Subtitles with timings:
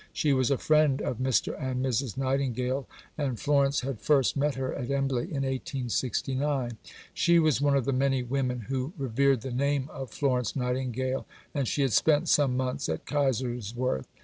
[0.13, 1.53] She was a friend of Mr.
[1.61, 2.17] and Mrs.
[2.17, 2.87] Nightingale,
[3.19, 6.77] and Florence had first met her at Embley in 1869.
[7.13, 11.67] She was one of the many women who revered the name of Florence Nightingale, and
[11.67, 14.07] she had spent some months at Kaiserswerth.